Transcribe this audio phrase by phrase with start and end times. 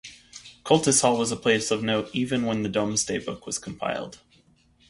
[0.63, 4.17] Coltishall was a place of note even when the Domesday Book was compiled.